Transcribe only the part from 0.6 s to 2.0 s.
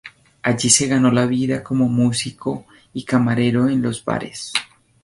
se ganó la vida como